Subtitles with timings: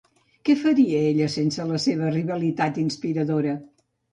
[0.47, 3.55] Què faria ella sense la seva rivalitat inspiradora?